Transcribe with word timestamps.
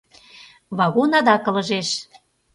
Вагон 0.77 1.11
адак 1.19 1.43
ылыжеш. 1.49 1.89